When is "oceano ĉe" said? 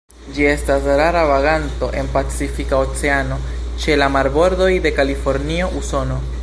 2.87-4.01